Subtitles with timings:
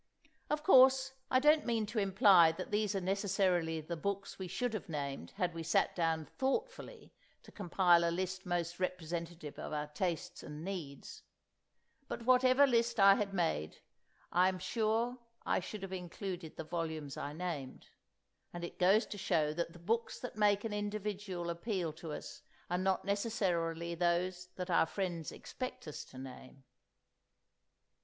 [0.49, 4.73] Of course, I don't mean to imply that these are necessarily the books we should
[4.73, 9.85] have named had we sat down thoughtfully to compile a list most representative of our
[9.85, 11.21] tastes and needs;
[12.07, 13.77] but whatever list I had made,
[14.31, 17.85] I'm sure I should have included the volumes I named;
[18.51, 22.41] and it goes to show that the books that make an individual appeal to us
[22.71, 26.63] are not necessarily those that our friends expect us to name.